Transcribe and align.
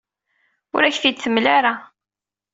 Ur 0.75 0.81
ak-t-id-temla 0.83 1.51
ara. 1.57 1.73